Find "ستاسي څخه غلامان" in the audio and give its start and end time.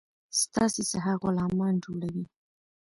0.41-1.73